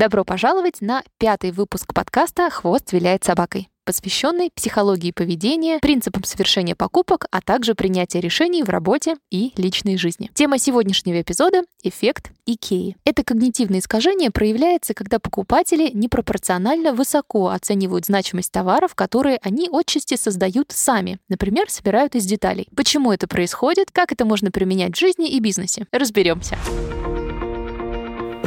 [0.00, 7.26] Добро пожаловать на пятый выпуск подкаста «Хвост виляет собакой» посвященный психологии поведения, принципам совершения покупок,
[7.30, 10.30] а также принятия решений в работе и личной жизни.
[10.32, 12.96] Тема сегодняшнего эпизода— эффект Икеи.
[13.04, 20.70] Это когнитивное искажение проявляется, когда покупатели непропорционально высоко оценивают значимость товаров, которые они отчасти создают
[20.70, 22.68] сами, например, собирают из деталей.
[22.76, 25.86] Почему это происходит, как это можно применять в жизни и бизнесе?
[25.90, 26.56] Разберемся.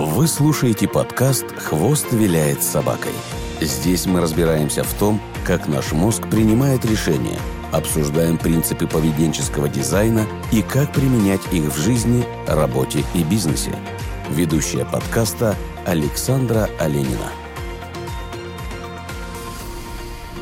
[0.06, 3.14] Вы слушаете подкаст «Хвост виляет собакой».
[3.62, 7.40] Здесь мы разбираемся в том, как наш мозг принимает решения,
[7.72, 13.74] обсуждаем принципы поведенческого дизайна и как применять их в жизни, работе и бизнесе.
[14.30, 17.32] Ведущая подкаста Александра Оленина.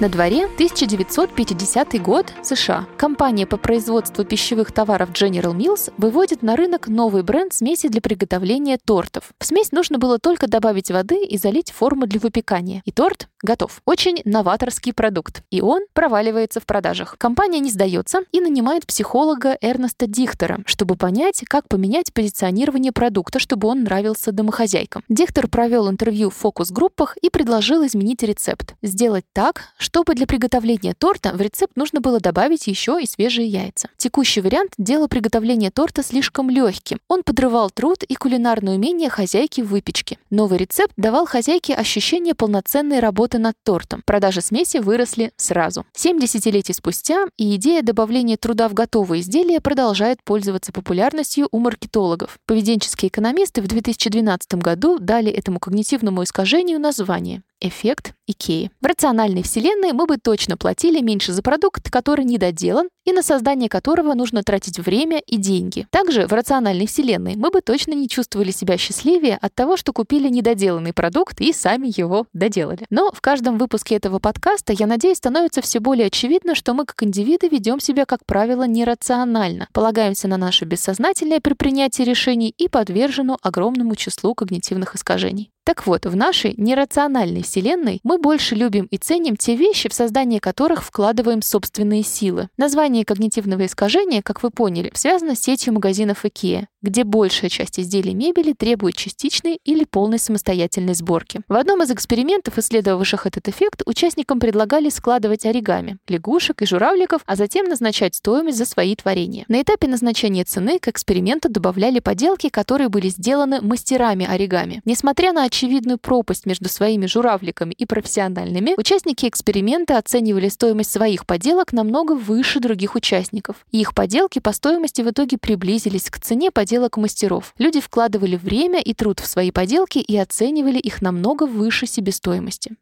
[0.02, 2.88] На дворе 1950 год, США.
[2.98, 8.80] Компания по производству пищевых товаров General Mills выводит на рынок новый бренд смеси для приготовления
[8.84, 9.26] тортов.
[9.38, 12.82] В смесь нужно было только добавить воды и залить форму для выпекания.
[12.86, 13.84] И торт готов.
[13.86, 15.44] Очень новаторский продукт.
[15.52, 17.16] И он проваливается в продажах.
[17.20, 23.68] Компания не сдается и нанимает психолога Эрнеста Дихтера, чтобы понять, как поменять позиционирование продукта, чтобы
[23.68, 25.04] он нравился домохозяйкам.
[25.10, 28.74] Дихтер провел интервью в фокус-группах и предложил изменить рецепт.
[28.82, 29.91] Сделать так, чтобы
[30.22, 33.90] для приготовления торта в рецепт нужно было добавить еще и свежие яйца.
[33.98, 37.00] Текущий вариант делал приготовление торта слишком легким.
[37.08, 40.18] Он подрывал труд и кулинарное умение хозяйки в выпечке.
[40.30, 44.04] Новый рецепт давал хозяйке ощущение полноценной работы над тортом.
[44.06, 45.86] Продажи смеси выросли сразу.
[45.94, 52.38] Семь десятилетий спустя и идея добавления труда в готовые изделия продолжает пользоваться популярностью у маркетологов.
[52.46, 58.71] Поведенческие экономисты в 2012 году дали этому когнитивному искажению название эффект Икеи.
[58.81, 63.70] В рациональной вселенной мы бы точно платили меньше за продукт, который недоделан и на создание
[63.70, 65.88] которого нужно тратить время и деньги.
[65.90, 70.30] Также в рациональной вселенной мы бы точно не чувствовали себя счастливее от того, что купили
[70.30, 72.85] недоделанный продукт и сами его доделали.
[72.90, 77.02] Но в каждом выпуске этого подкаста, я надеюсь, становится все более очевидно, что мы как
[77.03, 83.38] индивиды ведем себя, как правило, нерационально, полагаемся на наше бессознательное при принятии решений и подвержену
[83.41, 85.51] огромному числу когнитивных искажений.
[85.63, 90.39] Так вот, в нашей нерациональной вселенной мы больше любим и ценим те вещи, в создание
[90.39, 92.50] которых вкладываем собственные силы.
[92.57, 98.13] Название когнитивного искажения, как вы поняли, связано с сетью магазинов IKEA, где большая часть изделий
[98.13, 101.41] мебели требует частичной или полной самостоятельной сборки.
[101.47, 107.35] В одном из экспериментов, исследовавших этот эффект, участникам предлагали складывать оригами, лягушек и журавликов, а
[107.35, 109.46] затем назначать стоимость за свои творения.
[109.47, 114.81] На этапе назначения цены к эксперименту добавляли поделки, которые были сделаны мастерами оригами.
[114.85, 121.74] Несмотря на очевидную пропасть между своими журавликами и профессиональными, участники эксперимента оценивали стоимость своих поделок
[121.74, 123.66] намного выше других участников.
[123.72, 127.53] И их поделки по стоимости в итоге приблизились к цене поделок мастеров.
[127.58, 132.75] Люди вкладывали время и труд в свои поделки и оценивали их намного выше себестоимости.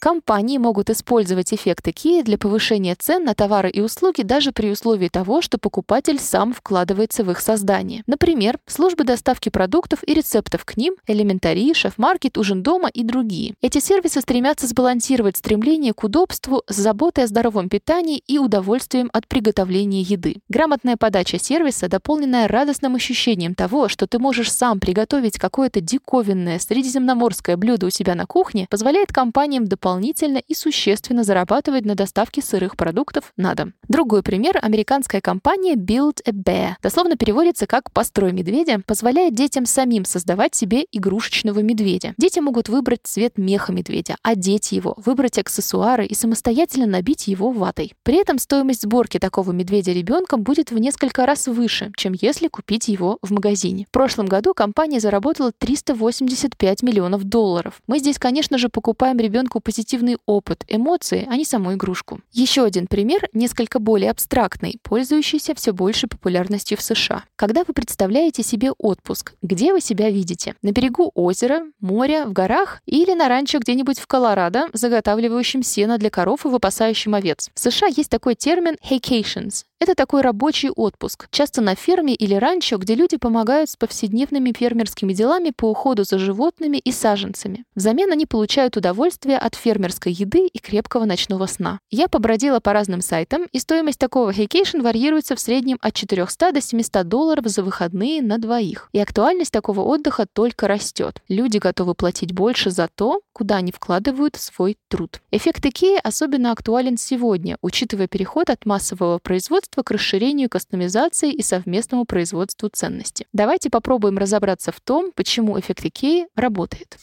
[0.00, 5.08] Компании могут использовать эффект IKEA для повышения цен на товары и услуги даже при условии
[5.08, 8.02] того, что покупатель сам вкладывается в их создание.
[8.06, 13.52] Например, службы доставки продуктов и рецептов к ним, элементарии, шеф-маркет, ужин дома и другие.
[13.60, 19.28] Эти сервисы стремятся сбалансировать стремление к удобству с заботой о здоровом питании и удовольствием от
[19.28, 20.36] приготовления еды.
[20.48, 27.58] Грамотная подача сервиса, дополненная радостным ощущением того, что ты можешь сам приготовить какое-то диковинное средиземноморское
[27.58, 32.76] блюдо у себя на кухне, позволяет компаниям дополнительно дополнительно и существенно зарабатывать на доставке сырых
[32.76, 33.74] продуктов на дом.
[33.88, 36.74] Другой пример— американская компания Build a Bear.
[36.80, 42.14] Дословно переводится как «построй медведя», позволяет детям самим создавать себе игрушечного медведя.
[42.18, 47.92] Дети могут выбрать цвет меха медведя, одеть его, выбрать аксессуары и самостоятельно набить его ватой.
[48.04, 52.86] При этом стоимость сборки такого медведя ребенком будет в несколько раз выше, чем если купить
[52.86, 53.86] его в магазине.
[53.88, 57.80] В прошлом году компания заработала 385 миллионов долларов.
[57.88, 62.20] Мы здесь, конечно же, покупаем ребенку позитивный позитивный опыт, эмоции, а не саму игрушку.
[62.32, 67.24] Еще один пример, несколько более абстрактный, пользующийся все большей популярностью в США.
[67.36, 70.54] Когда вы представляете себе отпуск, где вы себя видите?
[70.60, 76.10] На берегу озера, моря, в горах или на ранчо где-нибудь в Колорадо, заготавливающем сено для
[76.10, 77.48] коров и выпасающим овец?
[77.54, 82.76] В США есть такой термин «haycations» Это такой рабочий отпуск, часто на ферме или ранчо,
[82.76, 87.64] где люди помогают с повседневными фермерскими делами по уходу за животными и саженцами.
[87.74, 91.80] Взамен они получают удовольствие от фермерской еды и крепкого ночного сна.
[91.90, 96.60] Я побродила по разным сайтам, и стоимость такого haycation варьируется в среднем от 400 до
[96.60, 98.90] 700 долларов за выходные на двоих.
[98.92, 101.22] И актуальность такого отдыха только растет.
[101.28, 105.22] Люди готовы платить больше за то, куда они вкладывают свой труд.
[105.30, 111.42] Эффект Икеи особенно актуален сегодня, учитывая переход от массового производства искусства к расширению кастомизации и
[111.42, 113.26] совместному производству ценности.
[113.32, 116.98] Давайте попробуем разобраться в том, почему эффект Икеи работает.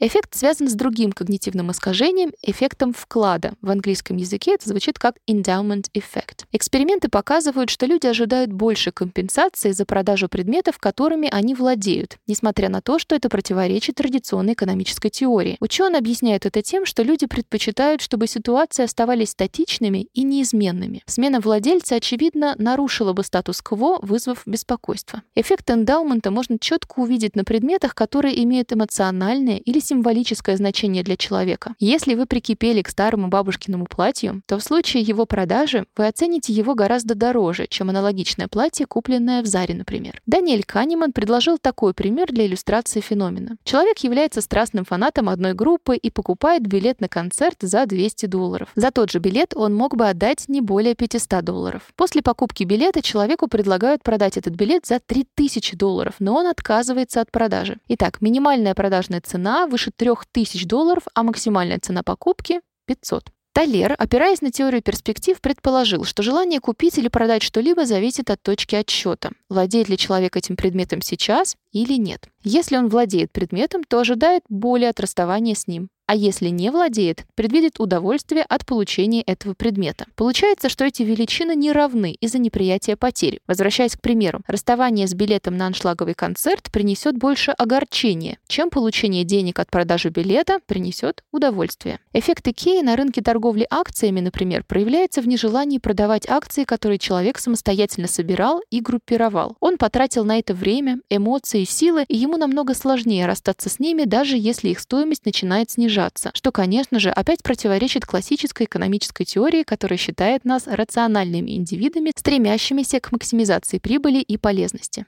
[0.00, 3.54] Эффект связан с другим когнитивным искажением, эффектом вклада.
[3.62, 6.44] В английском языке это звучит как endowment effect.
[6.52, 12.80] Эксперименты показывают, что люди ожидают больше компенсации за продажу предметов, которыми они владеют, несмотря на
[12.80, 15.56] то, что это противоречит традиционной экономической теории.
[15.58, 21.02] Ученые объясняют это тем, что люди предпочитают, чтобы ситуации оставались статичными и неизменными.
[21.06, 25.22] Смена владельца, очевидно, нарушила бы статус-кво, вызвав беспокойство.
[25.34, 31.74] Эффект эндаумента можно четко увидеть на предметах, которые имеют эмоциональное или символическое значение для человека.
[31.78, 36.74] Если вы прикипели к старому бабушкиному платью, то в случае его продажи вы оцените его
[36.74, 40.20] гораздо дороже, чем аналогичное платье, купленное в Заре, например.
[40.26, 43.56] Даниэль Канеман предложил такой пример для иллюстрации феномена.
[43.64, 48.68] Человек является страстным фанатом одной группы и покупает билет на концерт за 200 долларов.
[48.74, 51.82] За тот же билет он мог бы отдать не более 500 долларов.
[51.96, 57.30] После покупки билета человеку предлагают продать этот билет за 3000 долларов, но он отказывается от
[57.30, 57.78] продажи.
[57.88, 63.30] Итак, минимальная продажная цена выше 3000 долларов, а максимальная цена покупки— 500.
[63.52, 68.74] Талер, опираясь на теорию перспектив, предположил, что желание купить или продать что-либо зависит от точки
[68.74, 69.30] отсчета.
[69.48, 72.28] Владеет ли человек этим предметом сейчас или нет.
[72.42, 77.26] Если он владеет предметом, то ожидает боли от расставания с ним а если не владеет,
[77.34, 80.06] предвидит удовольствие от получения этого предмета.
[80.16, 83.40] Получается, что эти величины не равны из-за неприятия потери.
[83.46, 89.58] Возвращаясь к примеру, расставание с билетом на аншлаговый концерт принесет больше огорчения, чем получение денег
[89.58, 92.00] от продажи билета принесет удовольствие.
[92.14, 98.08] Эффект Икеи на рынке торговли акциями, например, проявляется в нежелании продавать акции, которые человек самостоятельно
[98.08, 99.56] собирал и группировал.
[99.60, 104.38] Он потратил на это время, эмоции, силы, и ему намного сложнее расстаться с ними, даже
[104.38, 109.98] если их стоимость начинает снижаться снижаться, что, конечно же, опять противоречит классической экономической теории, которая
[109.98, 115.06] считает нас рациональными индивидами, стремящимися к максимизации прибыли и полезности.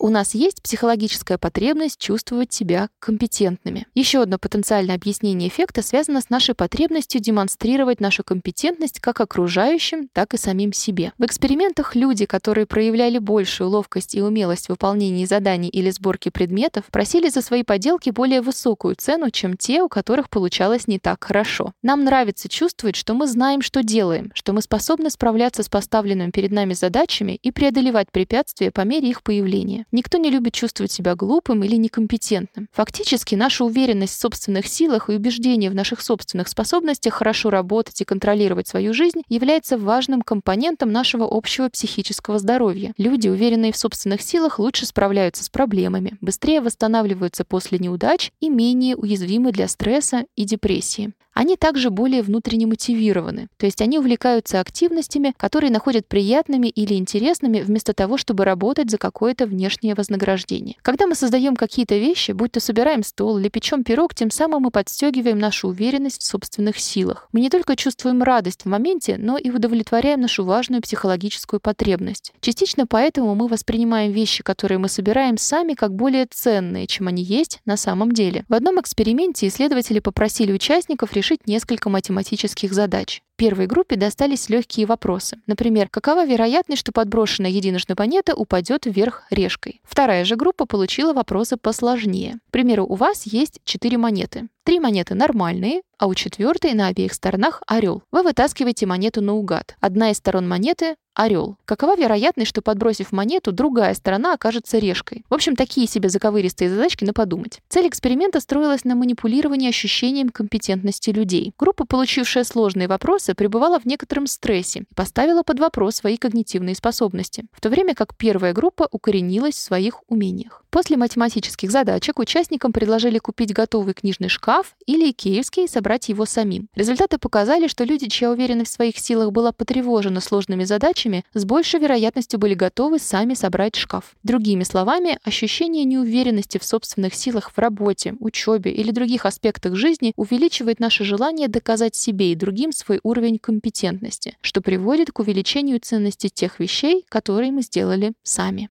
[0.00, 3.88] У нас есть психологическая потребность чувствовать себя компетентными.
[3.96, 10.34] Еще одно потенциальное объяснение эффекта связано с нашей потребностью демонстрировать нашу компетентность как окружающим, так
[10.34, 11.12] и самим себе.
[11.18, 16.84] В экспериментах люди, которые проявляли большую ловкость и умелость в выполнении заданий или сборке предметов,
[16.92, 21.72] просили за свои поделки более высокую цену, чем те, у которых получалось не так хорошо.
[21.82, 26.52] Нам нравится чувствовать, что мы знаем, что делаем, что мы способны справляться с поставленными перед
[26.52, 29.86] нами задачами и преодолевать препятствия по мере их появления.
[29.90, 32.68] Никто не любит чувствовать себя глупым или некомпетентным.
[32.72, 38.04] Фактически, наша уверенность в собственных силах и убеждение в наших собственных способностях хорошо работать и
[38.04, 42.92] контролировать свою жизнь является важным компонентом нашего общего психического здоровья.
[42.98, 48.96] Люди, уверенные в собственных силах, лучше справляются с проблемами, быстрее восстанавливаются после неудач и менее
[48.96, 51.12] уязвимы для стресса и депрессии.
[51.38, 57.60] Они также более внутренне мотивированы, то есть они увлекаются активностями, которые находят приятными или интересными,
[57.60, 60.74] вместо того, чтобы работать за какое-то внешнее вознаграждение.
[60.82, 64.72] Когда мы создаем какие-то вещи, будь то собираем стол или печем пирог, тем самым мы
[64.72, 67.28] подстегиваем нашу уверенность в собственных силах.
[67.30, 72.32] Мы не только чувствуем радость в моменте, но и удовлетворяем нашу важную психологическую потребность.
[72.40, 77.60] Частично поэтому мы воспринимаем вещи, которые мы собираем сами, как более ценные, чем они есть
[77.64, 78.44] на самом деле.
[78.48, 83.22] В одном эксперименте исследователи попросили участников решить решить несколько математических задач.
[83.38, 85.38] Первой группе достались легкие вопросы.
[85.46, 89.80] Например, какова вероятность, что подброшенная единожды монета упадет вверх решкой?
[89.84, 92.40] Вторая же группа получила вопросы посложнее.
[92.48, 94.48] К примеру, у вас есть четыре монеты.
[94.64, 98.02] Три монеты нормальные, а у четвертой на обеих сторонах орел.
[98.12, 99.76] Вы вытаскиваете монету наугад.
[99.80, 101.56] Одна из сторон монеты орел.
[101.64, 105.24] Какова вероятность, что подбросив монету, другая сторона окажется решкой?
[105.28, 107.60] В общем, такие себе заковыристые задачки на подумать.
[107.68, 111.52] Цель эксперимента строилась на манипулировании ощущением компетентности людей.
[111.58, 117.44] Группа, получившая сложные вопросы, пребывала в некотором стрессе и поставила под вопрос свои когнитивные способности,
[117.52, 120.64] в то время как первая группа укоренилась в своих умениях.
[120.70, 126.68] После математических задачек участникам предложили купить готовый книжный шкаф или икеевский и собрать его самим.
[126.74, 131.80] Результаты показали, что люди, чья уверенность в своих силах была потревожена сложными задачами, с большей
[131.80, 134.14] вероятностью были готовы сами собрать шкаф.
[134.22, 140.80] Другими словами, ощущение неуверенности в собственных силах в работе, учебе или других аспектах жизни увеличивает
[140.80, 146.60] наше желание доказать себе и другим свой уровень компетентности, что приводит к увеличению ценности тех
[146.60, 148.68] вещей, которые мы сделали сами.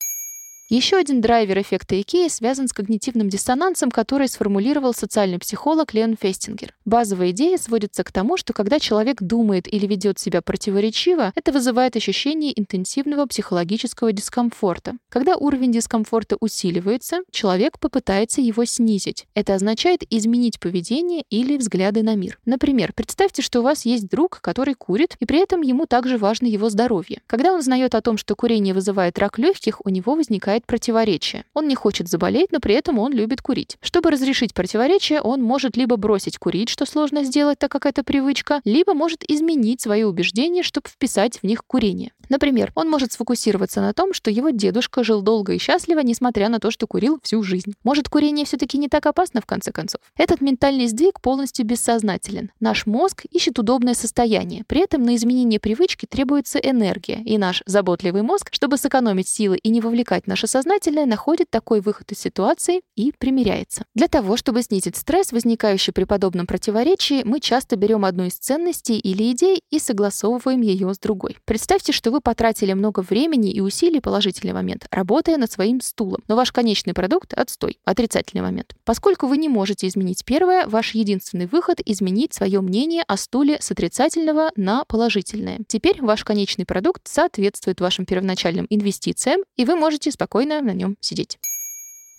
[0.69, 6.73] Еще один драйвер эффекта Икеи связан с когнитивным диссонансом, который сформулировал социальный психолог Леон Фестингер.
[6.83, 11.95] Базовая идея сводится к тому, что когда человек думает или ведет себя противоречиво, это вызывает
[11.95, 14.97] ощущение интенсивного психологического дискомфорта.
[15.07, 19.25] Когда уровень дискомфорта усиливается, человек попытается его снизить.
[19.35, 22.39] Это означает изменить поведение или взгляды на мир.
[22.43, 26.47] Например, представьте, что у вас есть друг, который курит, и при этом ему также важно
[26.47, 27.21] его здоровье.
[27.25, 31.43] Когда он узнает о том, что курение вызывает рак легких, у него возникает возникает противоречие.
[31.53, 33.77] Он не хочет заболеть, но при этом он любит курить.
[33.81, 38.61] Чтобы разрешить противоречие, он может либо бросить курить, что сложно сделать, так как это привычка,
[38.65, 42.11] либо может изменить свои убеждения, чтобы вписать в них курение.
[42.29, 46.59] Например, он может сфокусироваться на том, что его дедушка жил долго и счастливо, несмотря на
[46.59, 47.73] то, что курил всю жизнь.
[47.83, 50.01] Может, курение все-таки не так опасно в конце концов?
[50.17, 52.51] Этот ментальный сдвиг полностью бессознателен.
[52.59, 54.63] Наш мозг ищет удобное состояние.
[54.67, 59.69] При этом на изменение привычки требуется энергия, и наш заботливый мозг, чтобы сэкономить силы и
[59.69, 63.85] не вовлекать наше сознательное, находит такой выход из ситуации и примиряется.
[63.95, 68.99] Для того, чтобы снизить стресс, возникающий при подобном противоречии, мы часто берем одну из ценностей
[68.99, 71.37] или идей и согласовываем ее с другой.
[71.45, 76.23] Представьте, что вы вы потратили много времени и усилий, положительный момент, работая над своим стулом,
[76.27, 78.75] но ваш конечный продукт— отстой, отрицательный момент.
[78.85, 83.69] Поскольку вы не можете изменить первое, ваш единственный выход— изменить свое мнение о стуле с
[83.69, 85.59] отрицательного на положительное.
[85.67, 91.37] Теперь ваш конечный продукт соответствует вашим первоначальным инвестициям, и вы можете спокойно на нем сидеть.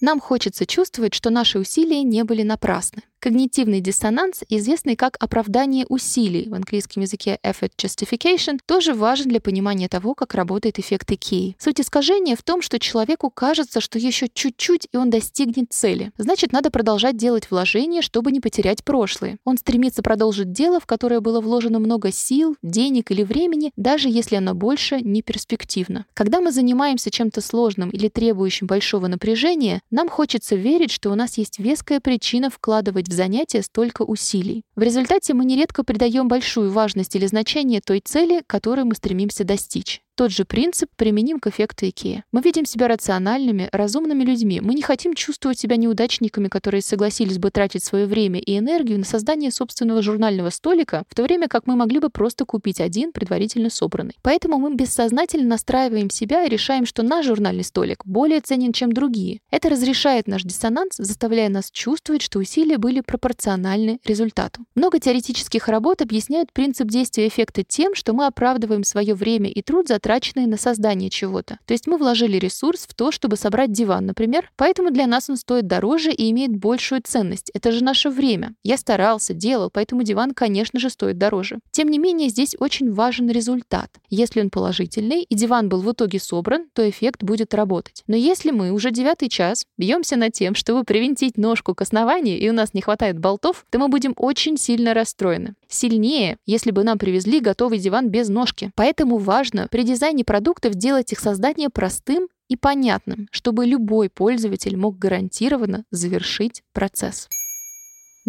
[0.01, 3.03] Нам хочется чувствовать, что наши усилия не были напрасны.
[3.21, 9.89] Когнитивный диссонанс, известный как оправдание усилий в английском языке effort justification, тоже важен для понимания
[9.89, 11.57] того, как работает эффект Икеи.
[11.59, 16.13] Суть искажения в том, что человеку кажется, что еще чуть-чуть, и он достигнет цели.
[16.17, 19.39] Значит, надо продолжать делать вложения, чтобы не потерять прошлое.
[19.45, 24.37] Он стремится продолжить дело, в которое было вложено много сил, денег или времени, даже если
[24.37, 26.07] оно больше не перспективно.
[26.15, 31.37] Когда мы занимаемся чем-то сложным или требующим большого напряжения, нам хочется верить, что у нас
[31.37, 34.63] есть веская причина вкладывать в занятие столько усилий.
[34.77, 40.03] В результате мы нередко придаем большую важность или значение той цели, которую мы стремимся достичь.
[40.19, 42.23] Тот же принцип применим к эффекту IKEA.
[42.33, 44.61] Мы видим себя рациональными, разумными людьми.
[44.61, 49.05] Мы не хотим чувствовать себя неудачниками, которые согласились бы тратить свое время и энергию на
[49.05, 53.71] создание собственного журнального столика, в то время как мы могли бы просто купить один, предварительно
[53.71, 54.17] собранный.
[54.23, 59.39] Поэтому мы бессознательно настраиваем себя и решаем, что наш журнальный столик более ценен, чем другие.
[59.53, 64.65] Это разрешает наш диссонанс, заставляя нас чувствовать, что усилия были пропорциональны результату.
[64.75, 69.87] Много теоретических работ объясняют принцип действия эффекта тем, что мы оправдываем свое время и труд
[69.87, 71.59] за потраченные на создание чего-то.
[71.67, 75.37] То есть мы вложили ресурс в то, чтобы собрать диван, например, поэтому для нас он
[75.37, 77.51] стоит дороже и имеет большую ценность.
[77.53, 78.55] Это же наше время.
[78.65, 81.59] Я старался, делал, поэтому диван, конечно же, стоит дороже.
[81.73, 83.91] Тем не менее, здесь очень важен результат.
[84.09, 88.03] Если он положительный и диван был в итоге собран, то эффект будет работать.
[88.07, 92.49] Но если мы уже девятый час бьемся над тем, чтобы привинтить ножку к основанию, и
[92.49, 95.55] у нас не хватает болтов, то мы будем очень сильно расстроены.
[95.71, 98.71] Сильнее, если бы нам привезли готовый диван без ножки.
[98.75, 104.99] Поэтому важно при дизайне продуктов делать их создание простым и понятным, чтобы любой пользователь мог
[104.99, 107.29] гарантированно завершить процесс.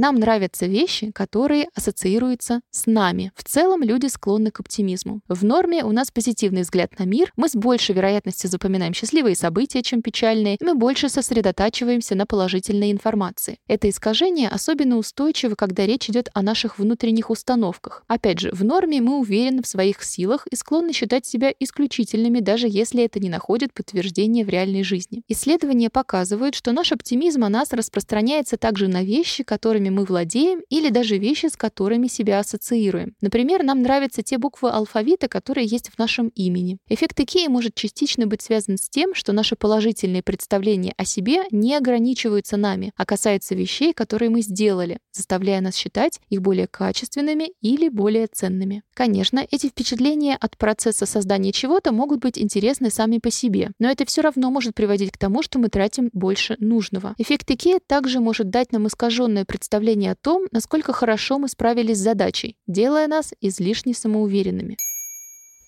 [0.02, 3.34] Нам нравятся вещи, которые ассоциируются с нами.
[3.36, 5.20] В целом люди склонны к оптимизму.
[5.28, 9.84] В норме у нас позитивный взгляд на мир, мы с большей вероятностью запоминаем счастливые события,
[9.84, 13.58] чем печальные, и мы больше сосредотачиваемся на положительной информации.
[13.68, 18.06] Это искажение особенно устойчиво, когда речь идет о наших внутренних установках.
[18.08, 22.68] Опять же, в норме мы уверены в своих силах и склонны считать себя исключительными, даже
[22.70, 25.24] если это не находит подтверждения в реальной жизни.
[25.28, 30.62] Исследования показывают, что наш оптимизм о нас распространяется также на вещи, которыми которыми мы владеем,
[30.70, 33.16] или даже вещи, с которыми себя ассоциируем.
[33.22, 36.78] Например, нам нравятся те буквы алфавита, которые есть в нашем имени.
[36.90, 41.76] Эффект Икеи может частично быть связан с тем, что наши положительные представления о себе не
[41.76, 47.90] ограничиваются нами, а касаются вещей, которые мы сделали, заставляя нас считать их более качественными или
[47.90, 48.84] более ценными.
[48.94, 54.06] Конечно, эти впечатления от процесса создания чего-то могут быть интересны сами по себе, но это
[54.06, 57.16] все равно может приводить к тому, что мы тратим больше нужного.
[57.18, 61.98] Эффект Икеи также может дать нам искаженное представление представление о том, насколько хорошо мы справились
[61.98, 64.76] с задачей, делая нас излишне самоуверенными.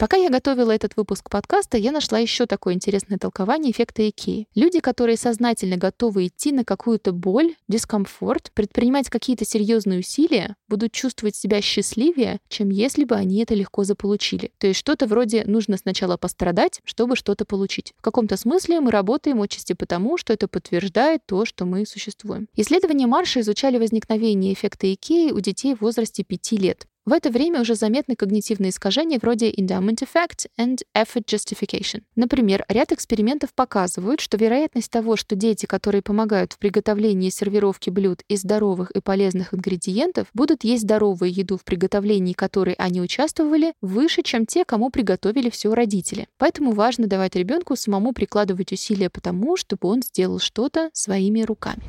[0.01, 4.47] Пока я готовила этот выпуск подкаста, я нашла еще такое интересное толкование эффекта Икеи.
[4.55, 11.35] Люди, которые сознательно готовы идти на какую-то боль, дискомфорт, предпринимать какие-то серьезные усилия, будут чувствовать
[11.35, 14.51] себя счастливее, чем если бы они это легко заполучили.
[14.57, 17.93] То есть что-то вроде «нужно сначала пострадать, чтобы что-то получить».
[17.99, 22.47] В каком-то смысле мы работаем отчасти потому, что это подтверждает то, что мы существуем.
[22.55, 26.87] Исследования Марша изучали возникновение эффекта Икеи у детей в возрасте 5 лет.
[27.03, 32.03] В это время уже заметны когнитивные искажения вроде endowment effect and effort justification.
[32.15, 37.89] Например, ряд экспериментов показывают, что вероятность того, что дети, которые помогают в приготовлении и сервировке
[37.89, 43.73] блюд из здоровых и полезных ингредиентов, будут есть здоровую еду в приготовлении которой они участвовали,
[43.81, 46.27] выше, чем те, кому приготовили все родители.
[46.37, 51.81] Поэтому важно давать ребенку самому прикладывать усилия по тому, чтобы он сделал что-то своими руками.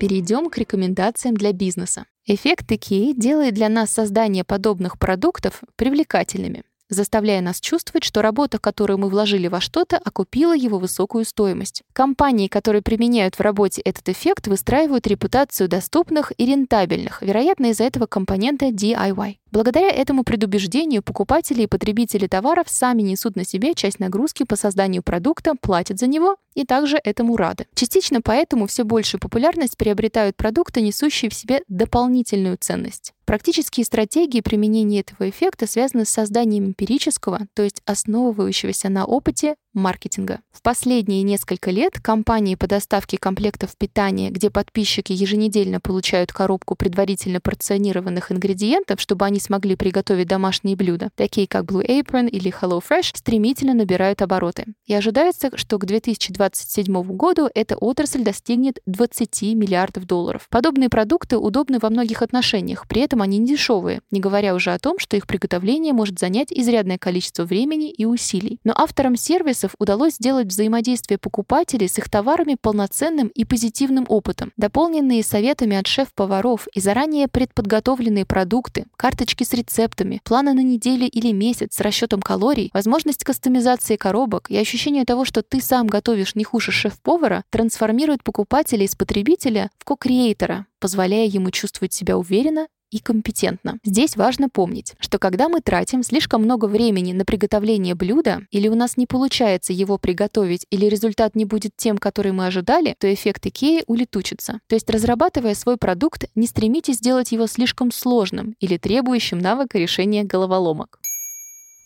[0.00, 2.06] Перейдем к рекомендациям для бизнеса.
[2.24, 8.98] Эффект IKEA делает для нас создание подобных продуктов привлекательными заставляя нас чувствовать, что работа, которую
[8.98, 11.82] мы вложили во что-то, окупила его высокую стоимость.
[11.92, 18.06] Компании, которые применяют в работе этот эффект, выстраивают репутацию доступных и рентабельных, вероятно, из-за этого
[18.06, 19.36] компонента DIY.
[19.52, 25.02] Благодаря этому предубеждению покупатели и потребители товаров сами несут на себе часть нагрузки по созданию
[25.02, 27.66] продукта, платят за него и также этому рады.
[27.74, 33.12] Частично поэтому все большую популярность приобретают продукты, несущие в себе дополнительную ценность.
[33.30, 40.40] Практические стратегии применения этого эффекта связаны с созданием эмпирического, то есть основывающегося на опыте, маркетинга.
[40.50, 47.40] В последние несколько лет компании по доставке комплектов питания, где подписчики еженедельно получают коробку предварительно
[47.40, 53.74] порционированных ингредиентов, чтобы они смогли приготовить домашние блюда, такие как Blue Apron или HelloFresh, стремительно
[53.74, 54.66] набирают обороты.
[54.86, 60.48] И ожидается, что к 2027 году эта отрасль достигнет 20 миллиардов долларов.
[60.50, 64.78] Подобные продукты удобны во многих отношениях, при этом они не дешевые, не говоря уже о
[64.78, 68.58] том, что их приготовление может занять изрядное количество времени и усилий.
[68.64, 74.52] Но авторам сервисов удалось сделать взаимодействие покупателей с их товарами полноценным и позитивным опытом.
[74.56, 81.32] Дополненные советами от шеф-поваров и заранее предподготовленные продукты, карточки с рецептами, планы на неделю или
[81.32, 86.44] месяц с расчетом калорий, возможность кастомизации коробок и ощущение того, что ты сам готовишь не
[86.44, 93.78] хуже шеф-повара, трансформирует покупателя из потребителя в ко-креатора, позволяя ему чувствовать себя уверенно и компетентно.
[93.84, 98.74] Здесь важно помнить, что когда мы тратим слишком много времени на приготовление блюда, или у
[98.74, 103.46] нас не получается его приготовить, или результат не будет тем, который мы ожидали, то эффект
[103.46, 104.60] Икеи улетучится.
[104.68, 110.24] То есть, разрабатывая свой продукт, не стремитесь сделать его слишком сложным или требующим навыка решения
[110.24, 110.99] головоломок.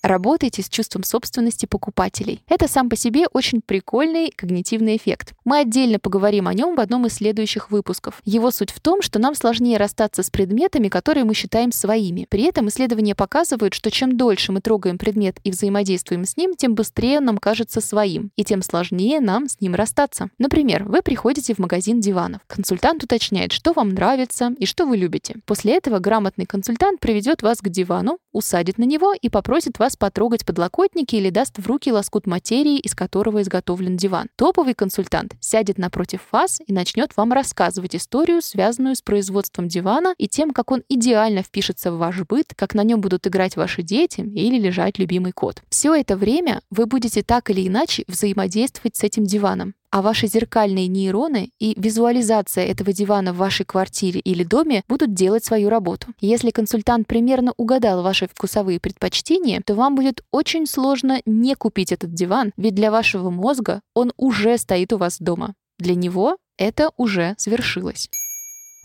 [0.05, 2.43] Работайте с чувством собственности покупателей.
[2.47, 5.33] Это сам по себе очень прикольный когнитивный эффект.
[5.47, 8.21] Мы отдельно поговорим о нем в одном из следующих выпусков.
[8.27, 12.27] Его суть в том, что нам сложнее расстаться с предметами, которые мы считаем своими.
[12.29, 16.75] При этом исследования показывают, что чем дольше мы трогаем предмет и взаимодействуем с ним, тем
[16.75, 20.29] быстрее он нам кажется своим, и тем сложнее нам с ним расстаться.
[20.37, 22.43] Например, вы приходите в магазин диванов.
[22.47, 25.37] Консультант уточняет, что вам нравится и что вы любите.
[25.47, 30.45] После этого грамотный консультант приведет вас к дивану, усадит на него и попросит вас потрогать
[30.45, 34.29] подлокотники или даст в руки лоскут материи, из которого изготовлен диван.
[34.37, 40.29] Топовый консультант сядет напротив вас и начнет вам рассказывать историю, связанную с производством дивана и
[40.29, 44.21] тем, как он идеально впишется в ваш быт, как на нем будут играть ваши дети
[44.21, 45.63] или лежать любимый кот.
[45.69, 50.89] Все это время вы будете так или иначе взаимодействовать с этим диваном а ваши зеркальные
[50.89, 56.09] нейроны и визуализация этого дивана в вашей квартире или доме будут делать свою работу.
[56.21, 62.13] Если консультант примерно угадал ваши вкусовые предпочтения, то вам будет очень сложно не купить этот
[62.13, 65.55] диван, ведь для вашего мозга он уже стоит у вас дома.
[65.79, 68.09] Для него это уже свершилось.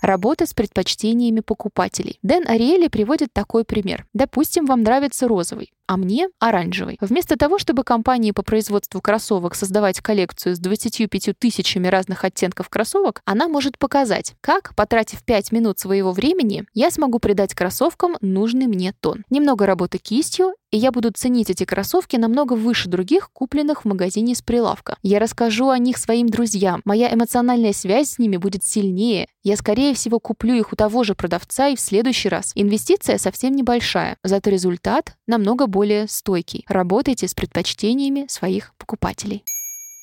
[0.04, 2.19] Работа с предпочтениями покупателей.
[2.22, 4.06] Дэн Ариэли приводит такой пример.
[4.13, 6.99] Допустим, вам нравится розовый а мне— оранжевый.
[7.02, 13.23] Вместо того, чтобы компании по производству кроссовок создавать коллекцию с 25 тысячами разных оттенков кроссовок,
[13.25, 18.93] она может показать, как, потратив 5 минут своего времени, я смогу придать кроссовкам нужный мне
[19.02, 19.23] тон.
[19.32, 24.36] Немного работы кистью, и я буду ценить эти кроссовки намного выше других, купленных в магазине
[24.36, 24.97] с прилавка.
[25.02, 26.82] Я расскажу о них своим друзьям.
[26.86, 29.28] Моя эмоциональная связь с ними будет сильнее.
[29.41, 32.52] Я, скорее всего, куплю их у того же продавца и в следующий раз.
[32.54, 36.65] Инвестиция совсем небольшая, зато результат намного больше более стойкий.
[36.68, 39.46] Работайте с предпочтениями своих покупателей.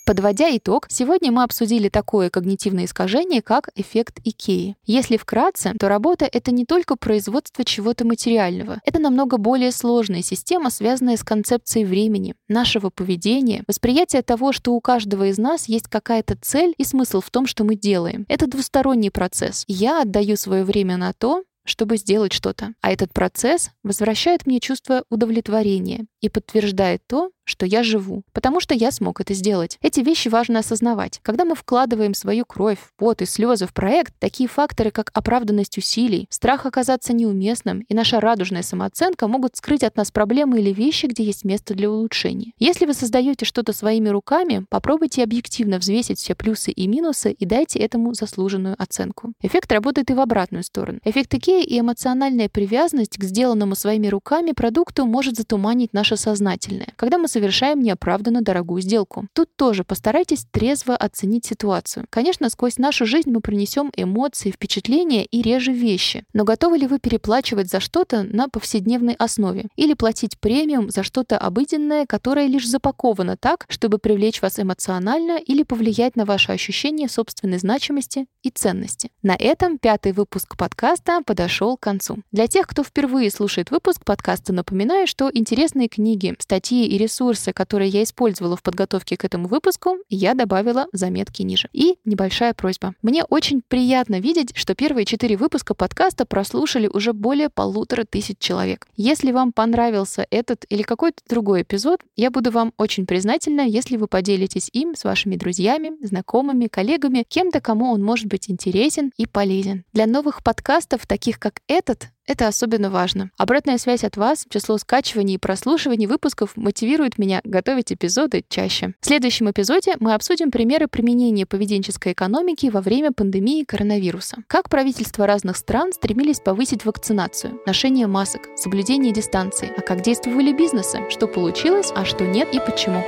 [0.06, 4.76] Подводя итог, сегодня мы обсудили такое когнитивное искажение, как эффект Икеи.
[4.86, 8.80] Если вкратце, то работа— это не только производство чего-то материального.
[8.86, 14.80] Это намного более сложная система, связанная с концепцией времени, нашего поведения, восприятия того, что у
[14.80, 18.24] каждого из нас есть какая-то цель и смысл в том, что мы делаем.
[18.28, 19.64] Это двусторонний процесс.
[19.68, 22.74] Я отдаю свое время на то, чтобы сделать что-то.
[22.80, 28.74] А этот процесс возвращает мне чувство удовлетворения и подтверждает то, что я живу, потому что
[28.74, 29.78] я смог это сделать.
[29.80, 31.20] Эти вещи важно осознавать.
[31.22, 36.26] Когда мы вкладываем свою кровь, пот и слезы в проект, такие факторы, как оправданность усилий,
[36.28, 41.22] страх оказаться неуместным и наша радужная самооценка могут скрыть от нас проблемы или вещи, где
[41.22, 42.52] есть место для улучшения.
[42.58, 47.78] Если вы создаете что-то своими руками, попробуйте объективно взвесить все плюсы и минусы и дайте
[47.78, 49.32] этому заслуженную оценку.
[49.40, 50.98] Эффект работает и в обратную сторону.
[51.04, 57.18] Эффект Икеи и эмоциональная привязанность к сделанному своими руками продукту может затуманить наше сознательное, когда
[57.18, 59.28] мы совершаем неоправданно дорогую сделку.
[59.34, 62.06] Тут тоже постарайтесь трезво оценить ситуацию.
[62.08, 66.24] Конечно, сквозь нашу жизнь мы принесем эмоции, впечатления и реже вещи.
[66.32, 69.66] Но готовы ли вы переплачивать за что-то на повседневной основе?
[69.76, 75.62] Или платить премиум за что-то обыденное, которое лишь запаковано так, чтобы привлечь вас эмоционально или
[75.62, 79.10] повлиять на ваше ощущение собственной значимости и ценности?
[79.22, 82.22] На этом пятый выпуск подкаста подошел к концу.
[82.32, 87.90] Для тех, кто впервые слушает выпуск подкаста, напоминаю, что интересные книги, статьи и ресурсы, которые
[87.90, 91.68] я использовала в подготовке к этому выпуску, я добавила заметки ниже.
[91.72, 92.94] И небольшая просьба.
[93.02, 98.86] Мне очень приятно видеть, что первые четыре выпуска подкаста прослушали уже более полутора тысяч человек.
[98.96, 104.06] Если вам понравился этот или какой-то другой эпизод, я буду вам очень признательна, если вы
[104.06, 109.84] поделитесь им с вашими друзьями, знакомыми, коллегами, кем-то, кому он может быть интересен и полезен.
[109.92, 113.30] Для новых подкастов, таких как этот, это особенно важно.
[113.36, 118.94] Обратная связь от вас, число скачиваний и прослушиваний выпусков мотивирует меня готовить эпизоды чаще.
[119.00, 124.38] В следующем эпизоде мы обсудим примеры применения поведенческой экономики во время пандемии коронавируса.
[124.46, 131.00] Как правительства разных стран стремились повысить вакцинацию, ношение масок, соблюдение дистанции, а как действовали бизнесы,
[131.10, 133.02] что получилось, а что нет и почему.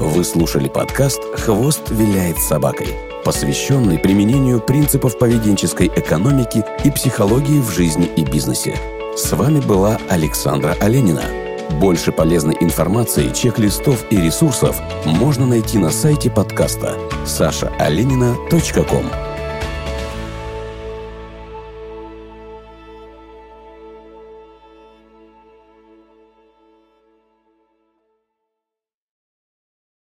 [0.00, 8.10] Вы слушали подкаст «Хвост виляет собакой» посвященный применению принципов поведенческой экономики и психологии в жизни
[8.16, 8.76] и бизнесе.
[9.16, 11.22] С вами была Александра Оленина.
[11.80, 19.31] Больше полезной информации, чек-листов и ресурсов можно найти на сайте подкаста sashaolenina.com.